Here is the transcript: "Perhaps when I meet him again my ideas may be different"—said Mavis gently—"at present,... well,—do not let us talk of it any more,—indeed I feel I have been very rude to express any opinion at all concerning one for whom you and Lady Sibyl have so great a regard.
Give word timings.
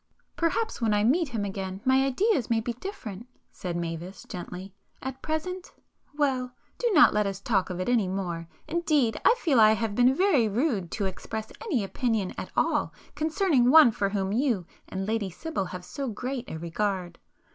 "Perhaps 0.35 0.81
when 0.81 0.95
I 0.95 1.03
meet 1.03 1.29
him 1.29 1.45
again 1.45 1.79
my 1.85 2.03
ideas 2.03 2.49
may 2.49 2.59
be 2.59 2.73
different"—said 2.73 3.77
Mavis 3.77 4.23
gently—"at 4.27 5.21
present,... 5.21 5.73
well,—do 6.17 6.91
not 6.91 7.13
let 7.13 7.27
us 7.27 7.39
talk 7.39 7.69
of 7.69 7.79
it 7.79 7.87
any 7.87 8.07
more,—indeed 8.07 9.21
I 9.23 9.35
feel 9.37 9.59
I 9.59 9.73
have 9.73 9.93
been 9.93 10.15
very 10.15 10.49
rude 10.49 10.89
to 10.93 11.05
express 11.05 11.51
any 11.63 11.83
opinion 11.83 12.33
at 12.35 12.49
all 12.57 12.95
concerning 13.13 13.69
one 13.69 13.91
for 13.91 14.09
whom 14.09 14.31
you 14.31 14.65
and 14.89 15.05
Lady 15.07 15.29
Sibyl 15.29 15.65
have 15.65 15.85
so 15.85 16.07
great 16.09 16.49
a 16.49 16.57
regard. 16.57 17.19